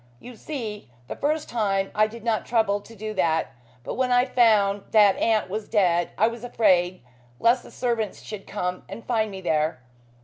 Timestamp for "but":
3.83-3.93